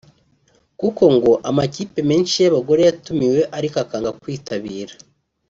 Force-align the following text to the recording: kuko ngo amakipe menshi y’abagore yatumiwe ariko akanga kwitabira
kuko 0.79 1.03
ngo 1.15 1.31
amakipe 1.49 1.99
menshi 2.09 2.35
y’abagore 2.43 2.81
yatumiwe 2.87 3.39
ariko 3.57 3.75
akanga 3.83 4.11
kwitabira 4.21 4.93